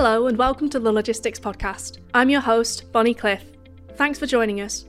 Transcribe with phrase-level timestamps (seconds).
[0.00, 1.98] Hello, and welcome to the Logistics Podcast.
[2.14, 3.42] I'm your host, Bonnie Cliff.
[3.96, 4.84] Thanks for joining us.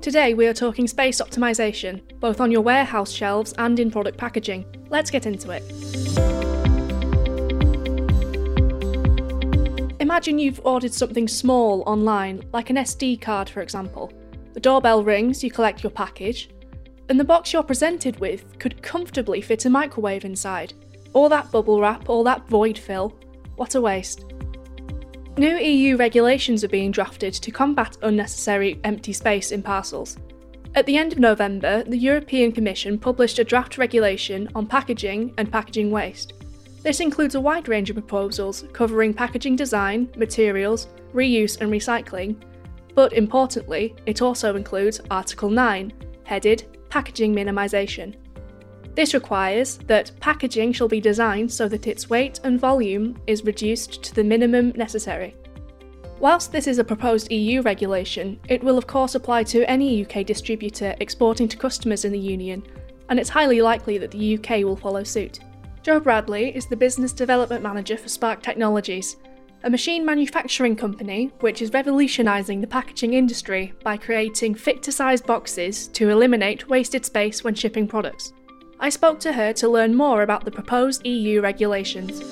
[0.00, 4.66] Today, we are talking space optimization, both on your warehouse shelves and in product packaging.
[4.90, 5.62] Let's get into it.
[10.00, 14.12] Imagine you've ordered something small online, like an SD card, for example.
[14.54, 16.50] The doorbell rings, you collect your package,
[17.08, 20.74] and the box you're presented with could comfortably fit a microwave inside.
[21.12, 23.16] All that bubble wrap, all that void fill.
[23.54, 24.24] What a waste.
[25.38, 30.16] New EU regulations are being drafted to combat unnecessary empty space in parcels.
[30.74, 35.52] At the end of November, the European Commission published a draft regulation on packaging and
[35.52, 36.32] packaging waste.
[36.82, 42.34] This includes a wide range of proposals covering packaging design, materials, reuse, and recycling,
[42.96, 45.92] but importantly, it also includes Article 9,
[46.24, 48.16] headed Packaging Minimisation.
[48.98, 54.02] This requires that packaging shall be designed so that its weight and volume is reduced
[54.02, 55.36] to the minimum necessary.
[56.18, 60.26] Whilst this is a proposed EU regulation, it will of course apply to any UK
[60.26, 62.64] distributor exporting to customers in the Union,
[63.08, 65.38] and it's highly likely that the UK will follow suit.
[65.84, 69.14] Jo Bradley is the Business Development Manager for Sparck Technologies,
[69.62, 75.22] a machine manufacturing company which is revolutionising the packaging industry by creating fit to size
[75.22, 78.32] boxes to eliminate wasted space when shipping products.
[78.80, 82.22] I spoke to her to learn more about the proposed EU regulations.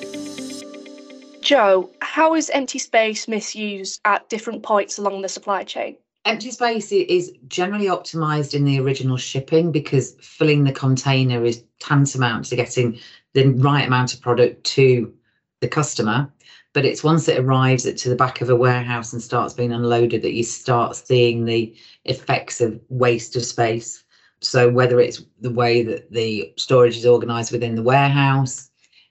[1.41, 5.97] Jo, how is empty space misused at different points along the supply chain?
[6.23, 12.45] Empty space is generally optimized in the original shipping because filling the container is tantamount
[12.45, 12.99] to getting
[13.33, 15.13] the right amount of product to
[15.59, 16.31] the customer.
[16.73, 19.73] But it's once it arrives at to the back of a warehouse and starts being
[19.73, 21.75] unloaded that you start seeing the
[22.05, 24.03] effects of waste of space.
[24.41, 28.69] So whether it's the way that the storage is organized within the warehouse,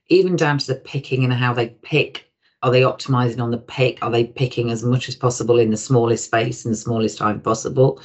[0.08, 2.30] even down to the picking and how they pick,
[2.62, 3.98] are they optimizing on the pick?
[4.02, 7.40] Are they picking as much as possible in the smallest space and the smallest time
[7.40, 8.00] possible?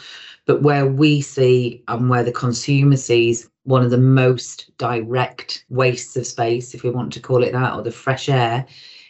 [0.46, 6.17] But where we see and where the consumer sees one of the most direct wastes
[6.17, 8.66] of space, if we want to call it that, or the fresh air,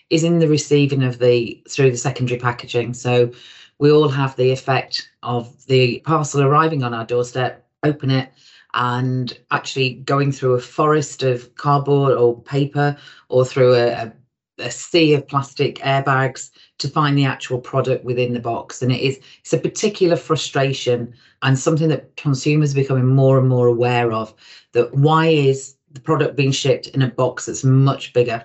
[0.09, 2.93] is in the receiving of the through the secondary packaging.
[2.93, 3.31] So
[3.79, 8.31] we all have the effect of the parcel arriving on our doorstep open it
[8.73, 12.95] and actually going through a forest of cardboard or paper
[13.29, 14.11] or through a,
[14.59, 18.81] a, sea of plastic airbags to find the actual product within the box.
[18.81, 23.49] And it is it's a particular frustration and something that consumers are becoming more and
[23.49, 24.33] more aware of
[24.73, 28.43] that why is the product being shipped in a box that's much bigger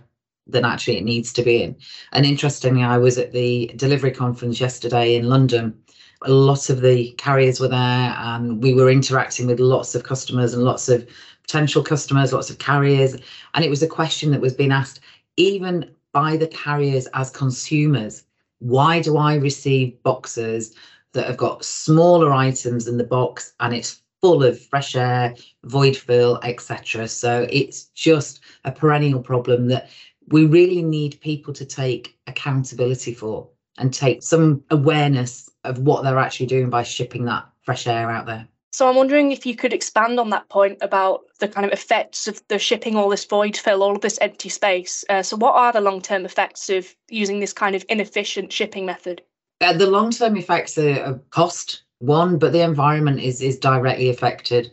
[0.48, 1.76] than actually it needs to be in?
[2.12, 5.78] And interestingly i was at the delivery conference yesterday in london
[6.22, 10.54] a lot of the carriers were there and we were interacting with lots of customers
[10.54, 11.06] and lots of
[11.42, 13.16] potential customers, lots of carriers.
[13.54, 15.00] And it was a question that was being asked
[15.36, 18.24] even by the carriers as consumers
[18.60, 20.74] why do I receive boxes
[21.12, 25.34] that have got smaller items in the box and it's full of fresh air,
[25.64, 27.06] void fill, etc.
[27.06, 29.90] So it's just a perennial problem that
[30.28, 33.48] we really need people to take accountability for
[33.78, 38.26] and take some awareness of what they're actually doing by shipping that fresh air out
[38.26, 38.46] there.
[38.72, 42.28] So I'm wondering if you could expand on that point about the kind of effects
[42.28, 45.02] of the shipping all this void fill, all of this empty space.
[45.08, 49.22] Uh, so what are the long-term effects of using this kind of inefficient shipping method?
[49.62, 54.70] Uh, the long-term effects are, are cost one, but the environment is is directly affected.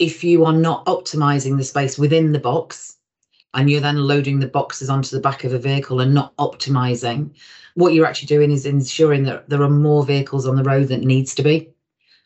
[0.00, 2.93] If you are not optimizing the space within the box,
[3.54, 7.30] and you're then loading the boxes onto the back of a vehicle and not optimizing,
[7.74, 11.00] what you're actually doing is ensuring that there are more vehicles on the road than
[11.00, 11.70] needs to be.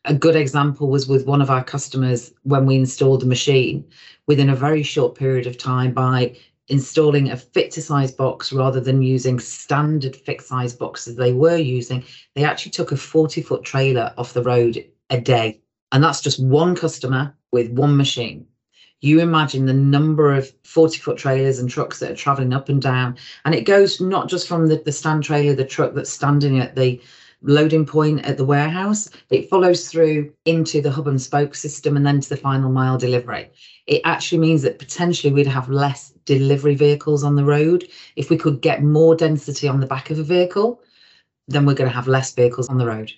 [0.05, 3.85] A good example was with one of our customers when we installed the machine
[4.27, 6.37] within a very short period of time by
[6.69, 11.57] installing a fit to size box rather than using standard fixed size boxes they were
[11.57, 12.05] using.
[12.35, 15.61] They actually took a 40 foot trailer off the road a day.
[15.93, 18.47] And that's just one customer with one machine
[19.01, 22.83] you imagine the number of 40 foot trailers and trucks that are traveling up and
[22.83, 23.17] down.
[23.45, 26.75] And it goes not just from the, the stand trailer, the truck that's standing at
[26.75, 27.01] the
[27.43, 32.05] loading point at the warehouse, it follows through into the hub and spoke system and
[32.05, 33.51] then to the final mile delivery.
[33.87, 37.89] It actually means that potentially we'd have less delivery vehicles on the road.
[38.17, 40.83] If we could get more density on the back of a vehicle,
[41.47, 43.13] then we're going to have less vehicles on the road.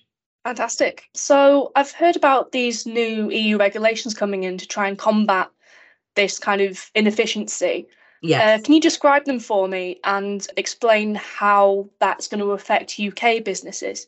[0.45, 1.09] Fantastic.
[1.15, 5.51] So I've heard about these new EU regulations coming in to try and combat
[6.15, 7.87] this kind of inefficiency.
[8.23, 8.57] Yeah.
[8.57, 13.43] Uh, can you describe them for me and explain how that's going to affect UK
[13.45, 14.07] businesses?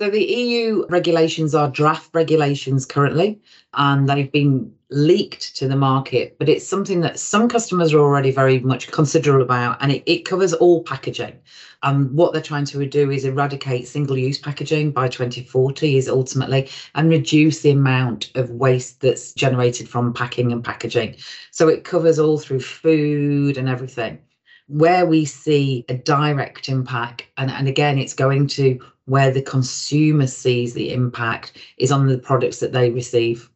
[0.00, 3.40] So the EU regulations are draft regulations currently,
[3.74, 8.30] and they've been leaked to the market, but it's something that some customers are already
[8.30, 11.38] very much considerable about, and it, it covers all packaging.
[11.82, 16.68] And um, what they're trying to do is eradicate single-use packaging by 2040 is ultimately
[16.94, 21.16] and reduce the amount of waste that's generated from packing and packaging.
[21.50, 24.20] So it covers all through food and everything.
[24.68, 30.28] Where we see a direct impact, and, and again, it's going to where the consumer
[30.28, 33.50] sees the impact is on the products that they receive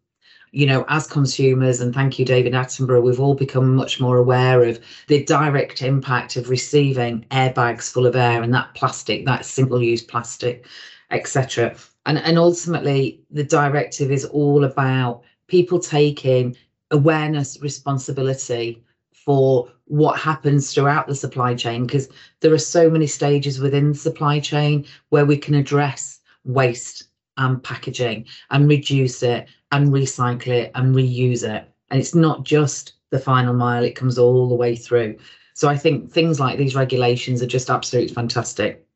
[0.57, 4.65] you know, as consumers, and thank you, David Attenborough, we've all become much more aware
[4.65, 10.01] of the direct impact of receiving airbags full of air and that plastic, that single-use
[10.01, 10.65] plastic,
[11.11, 11.77] etc.
[12.07, 16.57] And and ultimately, the directive is all about people taking
[16.91, 18.83] awareness, responsibility
[19.13, 22.09] for what happens throughout the supply chain because
[22.41, 27.63] there are so many stages within the supply chain where we can address waste and
[27.63, 31.69] packaging and reduce it and recycle it and reuse it.
[31.91, 35.17] And it's not just the final mile, it comes all the way through.
[35.55, 38.87] So I think things like these regulations are just absolutely fantastic.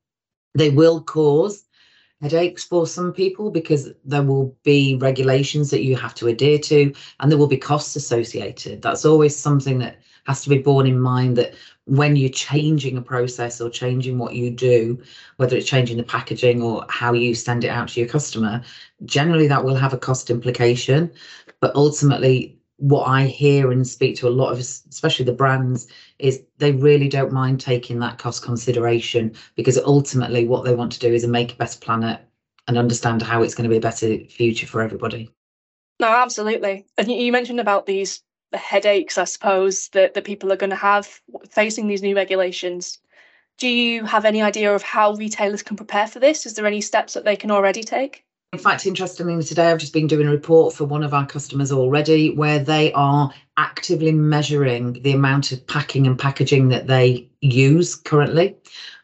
[0.54, 1.64] They will cause
[2.20, 6.92] headaches for some people because there will be regulations that you have to adhere to
[7.18, 8.82] and there will be costs associated.
[8.82, 13.02] That's always something that has to be borne in mind that when you're changing a
[13.02, 15.02] process or changing what you do,
[15.36, 18.62] whether it's changing the packaging or how you send it out to your customer,
[19.04, 21.10] generally that will have a cost implication.
[21.60, 25.86] But ultimately, what I hear and speak to a lot of, especially the brands,
[26.18, 30.98] is they really don't mind taking that cost consideration because ultimately what they want to
[30.98, 32.20] do is make a better planet
[32.68, 35.30] and understand how it's going to be a better future for everybody.
[35.98, 36.86] No, absolutely.
[36.96, 40.76] And you mentioned about these the headaches, I suppose, that, that people are going to
[40.76, 41.20] have
[41.50, 42.98] facing these new regulations.
[43.58, 46.46] Do you have any idea of how retailers can prepare for this?
[46.46, 48.24] Is there any steps that they can already take?
[48.52, 51.70] In fact, interestingly, today I've just been doing a report for one of our customers
[51.70, 57.94] already where they are actively measuring the amount of packing and packaging that they use
[57.94, 58.56] currently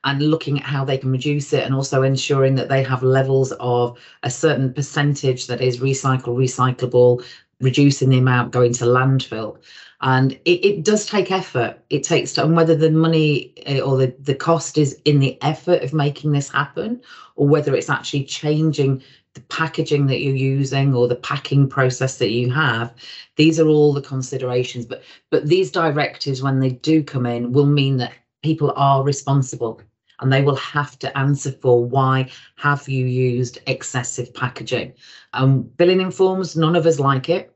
[0.02, 3.52] and looking at how they can reduce it and also ensuring that they have levels
[3.60, 7.24] of a certain percentage that is recycle, recyclable,
[7.60, 9.58] reducing the amount going to landfill.
[10.02, 11.78] And it, it does take effort.
[11.88, 15.82] It takes time, whether the money eh, or the, the cost is in the effort
[15.82, 17.00] of making this happen,
[17.36, 19.02] or whether it's actually changing
[19.36, 22.94] the packaging that you're using or the packing process that you have
[23.36, 27.66] these are all the considerations but but these directives when they do come in will
[27.66, 29.82] mean that people are responsible
[30.20, 34.92] and they will have to answer for why have you used excessive packaging.
[35.32, 37.52] Um, billing informs, none of us like it.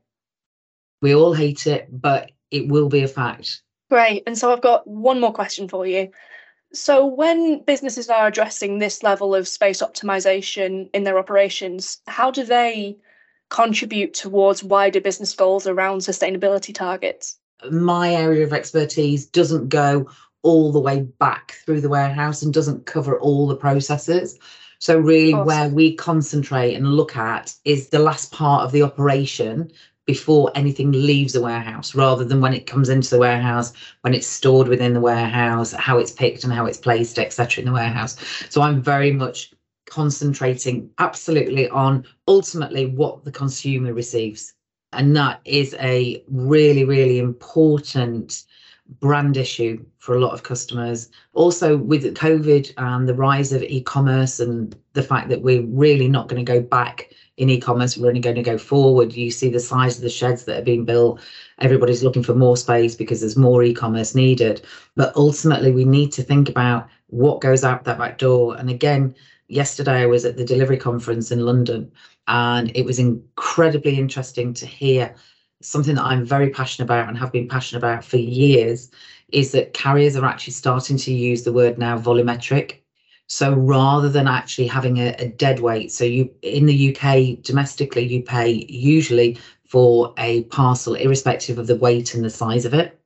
[1.01, 3.63] We all hate it, but it will be a fact.
[3.89, 4.23] Great.
[4.27, 6.11] And so I've got one more question for you.
[6.73, 12.45] So, when businesses are addressing this level of space optimization in their operations, how do
[12.45, 12.95] they
[13.49, 17.37] contribute towards wider business goals around sustainability targets?
[17.69, 20.09] My area of expertise doesn't go
[20.43, 24.37] all the way back through the warehouse and doesn't cover all the processes.
[24.79, 25.45] So, really, awesome.
[25.45, 29.71] where we concentrate and look at is the last part of the operation
[30.05, 33.71] before anything leaves the warehouse rather than when it comes into the warehouse
[34.01, 37.65] when it's stored within the warehouse how it's picked and how it's placed etc in
[37.65, 38.17] the warehouse
[38.49, 39.53] so i'm very much
[39.85, 44.53] concentrating absolutely on ultimately what the consumer receives
[44.91, 48.43] and that is a really really important
[48.99, 51.09] brand issue for a lot of customers.
[51.33, 56.07] Also, with COVID and the rise of e commerce and the fact that we're really
[56.07, 59.13] not going to go back in e commerce, we're only going to go forward.
[59.13, 61.21] You see the size of the sheds that are being built.
[61.59, 64.61] Everybody's looking for more space because there's more e commerce needed.
[64.95, 68.57] But ultimately, we need to think about what goes out that back door.
[68.57, 69.15] And again,
[69.47, 71.91] yesterday I was at the delivery conference in London
[72.27, 75.13] and it was incredibly interesting to hear
[75.61, 78.91] something that I'm very passionate about and have been passionate about for years
[79.31, 82.77] is that carriers are actually starting to use the word now volumetric.
[83.27, 88.05] So rather than actually having a, a dead weight, so you in the UK domestically,
[88.05, 92.99] you pay usually for a parcel, irrespective of the weight and the size of it.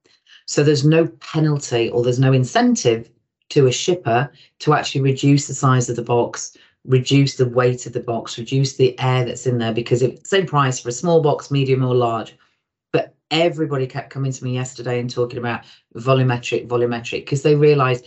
[0.48, 3.10] So there's no penalty or there's no incentive
[3.50, 7.94] to a shipper to actually reduce the size of the box, reduce the weight of
[7.94, 10.94] the box, reduce the air that's in there because it's the same price for a
[10.94, 12.36] small box, medium or large
[13.32, 15.63] everybody kept coming to me yesterday and talking about
[15.96, 18.05] volumetric, volumetric, because they realized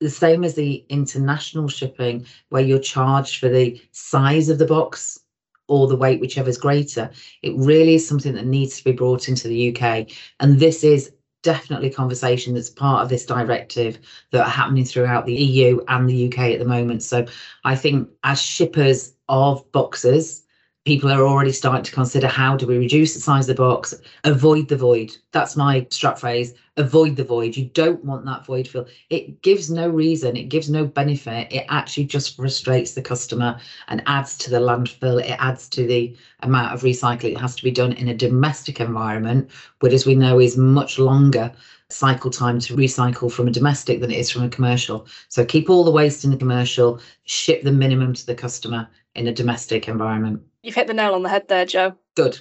[0.00, 5.20] the same as the international shipping, where you're charged for the size of the box
[5.68, 7.10] or the weight, whichever is greater.
[7.42, 10.08] It really is something that needs to be brought into the UK.
[10.40, 13.98] And this is definitely conversation that's part of this directive
[14.32, 17.02] that are happening throughout the EU and the UK at the moment.
[17.02, 17.26] So
[17.64, 20.44] I think as shippers of boxes,
[20.84, 23.94] people are already starting to consider how do we reduce the size of the box,
[24.24, 25.16] avoid the void.
[25.32, 27.56] That's my strap phrase avoid the void.
[27.56, 28.86] You don't want that void fill.
[29.10, 31.52] It gives no reason, it gives no benefit.
[31.52, 33.58] It actually just frustrates the customer
[33.88, 35.22] and adds to the landfill.
[35.22, 38.80] It adds to the amount of recycling that has to be done in a domestic
[38.80, 41.52] environment, which, as we know, is much longer
[41.90, 45.06] cycle time to recycle from a domestic than it is from a commercial.
[45.28, 49.26] So keep all the waste in the commercial, ship the minimum to the customer in
[49.26, 50.42] a domestic environment.
[50.64, 51.96] You've hit the nail on the head there, Jo.
[52.14, 52.38] Good.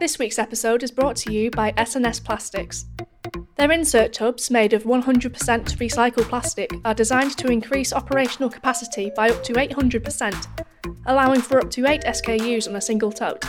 [0.00, 2.86] This week's episode is brought to you by S&S Plastics.
[3.56, 5.30] Their insert tubs, made of 100%
[5.76, 10.66] recycled plastic, are designed to increase operational capacity by up to 800%,
[11.06, 13.44] allowing for up to 8 SKUs on a single tote.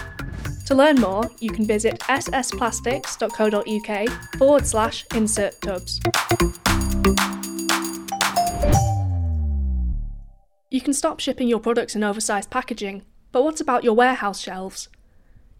[0.67, 5.99] To learn more, you can visit ssplastics.co.uk forward slash insert tubs.
[10.75, 14.89] You can stop shipping your products in oversized packaging, but what about your warehouse shelves?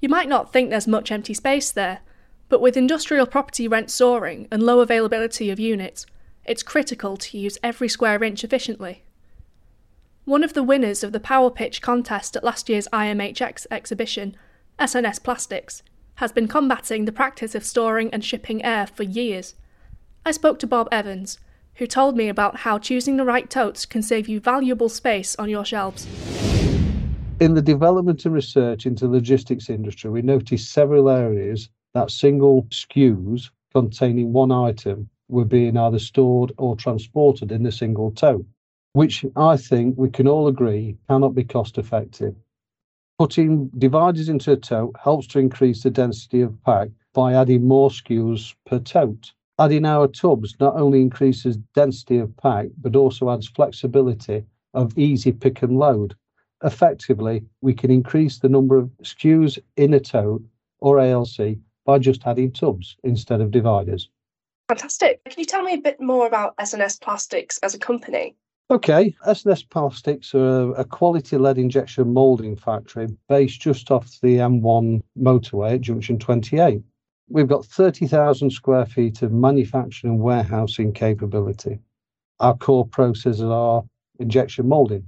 [0.02, 2.02] You might not think there's much empty space there,
[2.50, 6.06] but with industrial property rent soaring and low availability of units,
[6.44, 9.06] it's critical to use every square inch efficiently.
[10.26, 14.36] One of the winners of the Power Pitch contest at last year's IMHX exhibition,
[14.80, 15.82] S&S Plastics,
[16.16, 19.56] has been combating the practice of storing and shipping air for years.
[20.26, 21.40] I spoke to Bob Evans,
[21.76, 25.50] who told me about how choosing the right totes can save you valuable space on
[25.50, 26.08] your shelves.
[27.40, 32.64] In the development and research into the logistics industry, we noticed several areas that single
[32.64, 38.46] SKUs containing one item were being either stored or transported in a single tote,
[38.94, 42.36] which I think we can all agree cannot be cost effective.
[43.20, 47.90] Putting dividers into a tote helps to increase the density of pack by adding more
[47.90, 49.34] SKUs per tote.
[49.58, 54.44] Adding our tubs not only increases density of pack, but also adds flexibility
[54.74, 56.16] of easy pick and load
[56.64, 60.44] effectively, we can increase the number of SKUs in a tote
[60.80, 64.10] or ALC by just adding tubs instead of dividers.
[64.68, 65.24] Fantastic.
[65.26, 68.36] Can you tell me a bit more about S&S Plastics as a company?
[68.72, 75.02] Okay, S&S Plastics are a quality lead injection moulding factory based just off the M1
[75.20, 76.82] motorway at junction 28.
[77.30, 81.80] We've got 30,000 square feet of manufacturing and warehousing capability.
[82.40, 83.84] Our core processes are
[84.20, 85.08] injection moulding,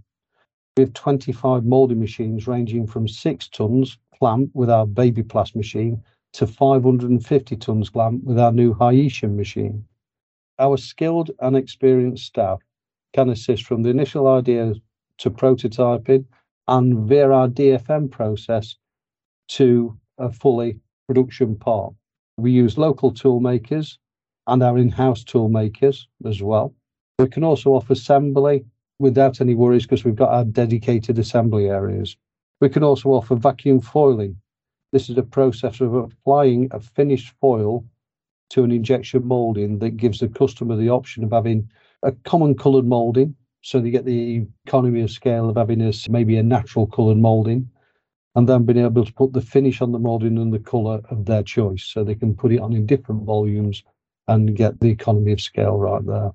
[0.77, 6.45] we have 25 moulding machines ranging from 6 tonnes clamp with our Babyplast machine to
[6.45, 9.83] 550 tonnes clamp with our new Haitian machine.
[10.59, 12.59] Our skilled and experienced staff
[13.13, 14.75] can assist from the initial idea
[15.17, 16.25] to prototyping
[16.67, 18.75] and via our DFM process
[19.47, 21.95] to a fully production part.
[22.38, 23.98] We use local tool makers
[24.46, 26.74] and our in-house tool makers as well.
[27.17, 28.63] We can also offer assembly
[29.00, 32.15] without any worries because we've got our dedicated assembly areas.
[32.62, 34.39] We can also offer vacuum foiling.
[34.91, 37.84] This is a process of applying a finished foil
[38.51, 41.70] to an injection molding that gives the customer the option of having
[42.03, 46.38] a common coloured molding, so they get the economy of scale of having a, maybe
[46.38, 47.70] a natural coloured molding,
[48.38, 51.25] and then being able to put the finish on the molding and the colour of
[51.25, 53.84] their choice, so they can put it on in different volumes
[54.27, 56.32] and get the economy of scale right there.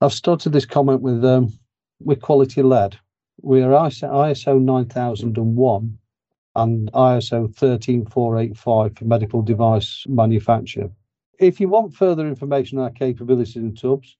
[0.00, 1.52] I've started this comment with um,
[1.98, 2.96] with quality lead.
[3.40, 5.98] We're ISO 9001
[6.54, 10.92] and ISO 13485 for medical device manufacture.
[11.40, 14.16] If you want further information on our capabilities in tubs,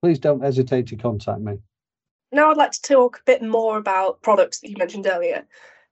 [0.00, 1.58] please don't hesitate to contact me.
[2.32, 5.44] Now I'd like to talk a bit more about products that you mentioned earlier.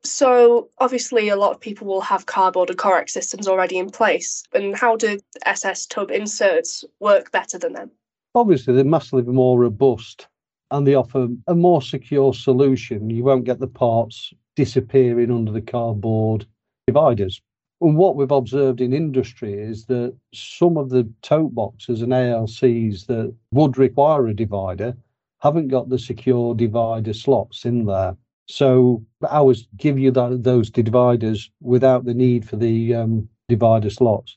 [0.05, 4.43] So obviously a lot of people will have cardboard and Correx systems already in place.
[4.53, 7.91] And how do SS tub inserts work better than them?
[8.35, 10.27] Obviously they're massively more robust
[10.71, 13.11] and they offer a more secure solution.
[13.11, 16.47] You won't get the parts disappearing under the cardboard
[16.87, 17.41] dividers.
[17.81, 23.07] And what we've observed in industry is that some of the tote boxes and ALCs
[23.07, 24.97] that would require a divider
[25.41, 28.17] haven't got the secure divider slots in there.
[28.53, 34.37] So ours give you that, those dividers without the need for the um, divider slots.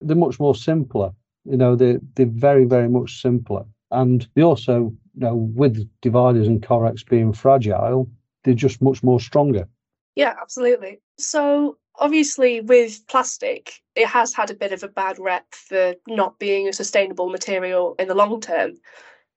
[0.00, 1.10] They're much more simpler.
[1.44, 3.64] You know, they're, they're very, very much simpler.
[3.90, 8.08] And they also you know, with dividers and Correx being fragile,
[8.44, 9.66] they're just much more stronger.
[10.14, 11.00] Yeah, absolutely.
[11.18, 16.38] So obviously with plastic, it has had a bit of a bad rep for not
[16.38, 18.74] being a sustainable material in the long term.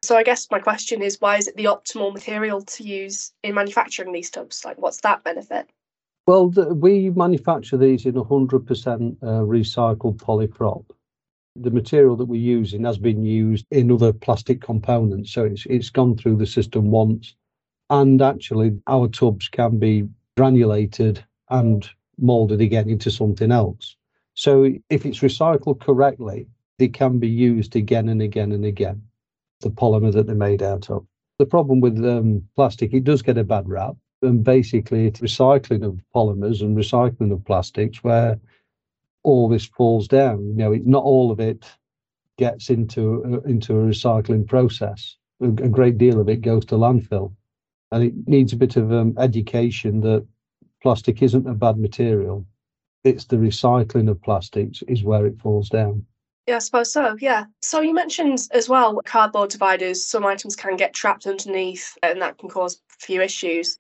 [0.04, 3.56] So I guess my question is why is it the optimal material to use in
[3.56, 4.64] manufacturing these tubs?
[4.66, 5.70] Like what's that benefit?
[6.28, 10.86] Well, the, we manufacture these in 100% uh, recycled polyprop
[11.56, 15.32] the material that we're using has been used in other plastic components.
[15.34, 17.36] So it's it's gone through the system once
[17.90, 21.90] And actually, our tubs can be granulated and
[22.20, 23.98] molded again into something else.
[24.36, 29.04] So if it's recycled correctly, they can be used again and again and again,
[29.62, 31.06] the polymer that they're made out of.
[31.38, 33.96] The problem with um, plastic, it does get a bad rap.
[34.22, 38.38] And basically, it's recycling of polymers and recycling of plastics where
[39.24, 40.46] all this falls down.
[40.46, 41.66] You know, it, not all of it
[42.38, 45.16] gets into uh, into a recycling process.
[45.42, 47.34] A, a, great deal of it goes to landfill,
[47.92, 50.28] and it needs a bit of um, education that
[50.82, 52.46] plastic isn't a bad material
[53.04, 56.06] it's the recycling of plastics is where it falls down.
[56.50, 57.16] Yeah, I suppose so.
[57.20, 57.46] Yeah.
[57.62, 60.04] So you mentioned as well cardboard dividers.
[60.04, 63.78] Some items can get trapped underneath, and that can cause a few issues.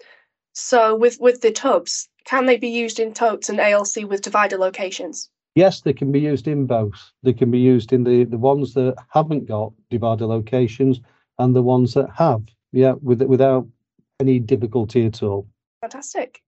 [0.53, 4.55] So with with the tubs, can they be used in totes and ALC with divider
[4.59, 5.31] locations?
[5.55, 7.11] Yes, they can be used in both.
[7.23, 11.01] They can be used in the the ones that haven't got divider locations
[11.39, 12.43] and the ones that have.
[12.71, 13.67] Yeah, with without
[14.19, 15.47] any difficulty at all.
[15.81, 16.43] Fantastic.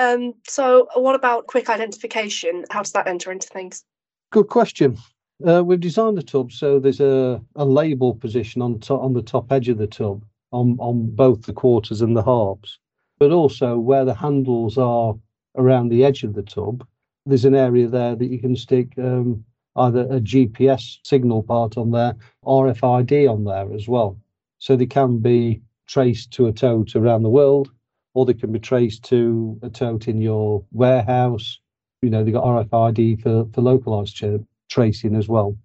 [0.00, 2.64] Um, so, what about quick identification?
[2.70, 3.84] How does that enter into things?
[4.32, 4.98] Good question.
[5.46, 9.22] Uh, we've designed the tub so there's a, a label position on to, on the
[9.22, 12.78] top edge of the tub on, on both the quarters and the halves,
[13.18, 15.14] but also where the handles are
[15.56, 16.86] around the edge of the tub.
[17.26, 19.44] There's an area there that you can stick um,
[19.76, 24.18] either a GPS signal part on there, RFID on there as well.
[24.58, 27.70] So they can be traced to a tote around the world
[28.14, 31.60] or they can be traced to a tote in your warehouse.
[32.02, 35.56] You know, they've got RFID for, for localized tra- tracing as well.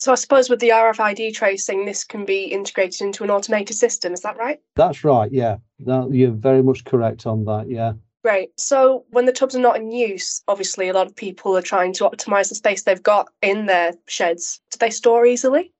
[0.00, 4.14] So I suppose with the RFID tracing, this can be integrated into an automated system.
[4.14, 4.58] Is that right?
[4.74, 5.30] That's right.
[5.30, 7.68] Yeah, that, you're very much correct on that.
[7.68, 7.92] Yeah.
[8.24, 8.50] Great.
[8.58, 11.92] So when the tubs are not in use, obviously a lot of people are trying
[11.94, 14.60] to optimize the space they've got in their sheds.
[14.70, 15.72] Do they store easily?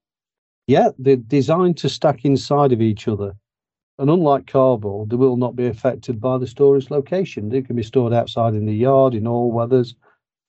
[0.66, 3.34] Yeah, they're designed to stack inside of each other.
[3.98, 7.48] And unlike cardboard, they will not be affected by the storage location.
[7.48, 9.94] They can be stored outside in the yard in all weathers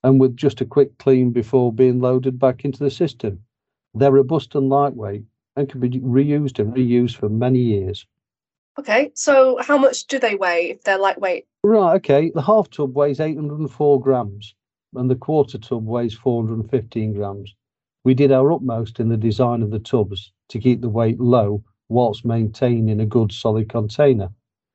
[0.03, 3.39] and with just a quick clean before being loaded back into the system.
[3.93, 5.23] They're robust and lightweight
[5.55, 8.05] and can be reused and reused for many years.
[8.79, 11.45] Okay, so how much do they weigh if they're lightweight?
[11.63, 12.31] Right, okay.
[12.33, 14.55] The half tub weighs 804 grams
[14.95, 17.55] and the quarter tub weighs 415 grams.
[18.03, 21.63] We did our utmost in the design of the tubs to keep the weight low
[21.89, 24.29] whilst maintaining a good solid container.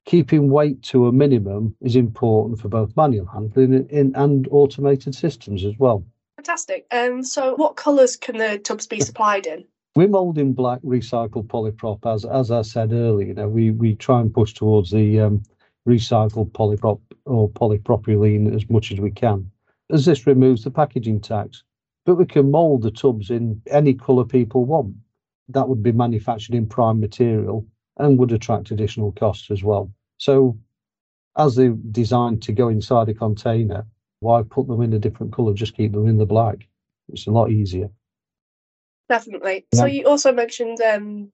[0.07, 5.65] Keeping weight to a minimum is important for both manual handling and, and automated systems
[5.65, 6.05] as well.
[6.37, 6.87] Fantastic.
[6.93, 9.65] Um, so, what colours can the tubs be supplied in?
[9.97, 13.27] We're moulding black recycled polyprop, as as I said earlier.
[13.27, 15.43] You know, we we try and push towards the um,
[15.89, 19.51] recycled polyprop or polypropylene as much as we can,
[19.91, 21.65] as this removes the packaging tax.
[22.05, 24.95] But we can mould the tubs in any colour people want
[25.49, 27.67] that would be manufactured in prime material
[27.99, 29.91] and would attract additional costs as well.
[30.19, 30.59] So,
[31.37, 33.87] as they're designed to go inside a container,
[34.21, 35.55] why put them in a different colour?
[35.55, 36.67] Just keep them in the black.
[37.09, 37.91] It's a lot easier.
[39.09, 39.67] Definitely.
[39.73, 39.81] Yeah.
[39.81, 41.31] So, you also mentioned um,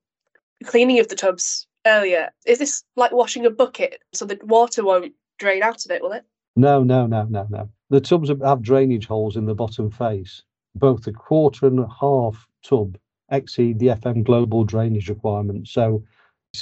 [0.64, 2.30] cleaning of the tubs earlier.
[2.46, 6.12] Is this like washing a bucket so the water won't drain out of it, will
[6.12, 6.24] it?
[6.56, 7.68] No, no, no, no, no.
[7.90, 10.42] The tubs have drainage holes in the bottom face.
[10.74, 12.98] Both the quarter and a half tub
[13.30, 15.72] exceed the FM global drainage requirements.
[15.72, 16.04] So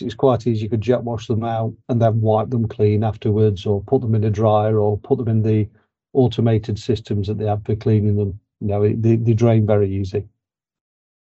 [0.00, 0.62] it's quite easy.
[0.62, 4.14] You could jet wash them out and then wipe them clean afterwards, or put them
[4.14, 5.68] in a dryer, or put them in the
[6.12, 8.38] automated systems that they have for cleaning them.
[8.60, 10.26] You know, they, they drain very easy.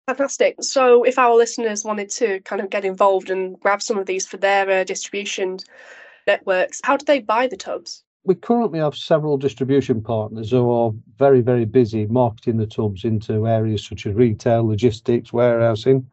[0.06, 0.62] Fantastic.
[0.62, 4.26] So, if our listeners wanted to kind of get involved and grab some of these
[4.26, 5.58] for their uh, distribution
[6.26, 8.04] networks, how do they buy the tubs?
[8.24, 13.48] we currently have several distribution partners who are very, very busy marketing the tubs into
[13.48, 16.06] areas such as retail, logistics, warehousing.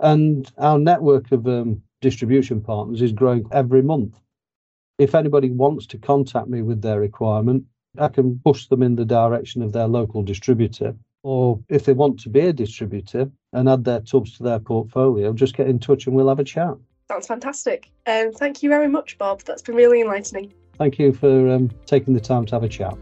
[0.00, 4.20] And our network of um, distribution partners is growing every month.
[4.98, 7.64] If anybody wants to contact me with their requirement,
[7.98, 10.94] I can push them in the direction of their local distributor.
[11.22, 15.32] Or if they want to be a distributor and add their tubs to their portfolio,
[15.32, 16.74] just get in touch and we'll have a chat.
[17.08, 17.90] Sounds fantastic.
[18.06, 19.42] Um, thank you very much, Bob.
[19.42, 20.52] That's been really enlightening.
[20.78, 22.96] Thank you for um, taking the time to have a chat.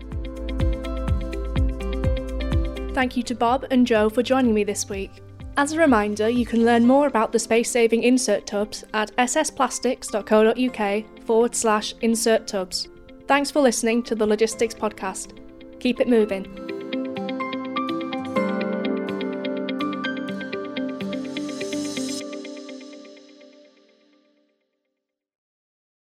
[2.94, 5.10] Thank you to Bob and Jo for joining me this week.
[5.56, 11.24] As a reminder, you can learn more about the space saving insert tubs at ssplastics.co.uk
[11.24, 12.88] forward slash insert tubs.
[13.26, 15.36] Thanks for listening to the Logistics Podcast.
[15.80, 16.79] Keep it moving.